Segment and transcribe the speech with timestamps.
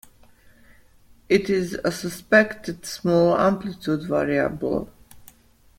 [1.29, 4.89] It is a suspected small amplitude variable.